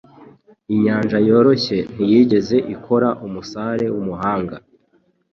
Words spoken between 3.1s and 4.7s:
umusare w'umuhanga.